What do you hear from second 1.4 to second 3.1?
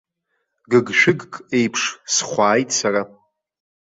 еиԥш схәааит сара.